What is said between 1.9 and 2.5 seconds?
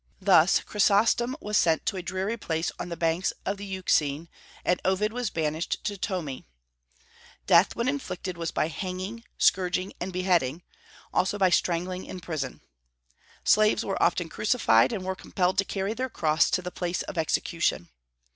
a dreary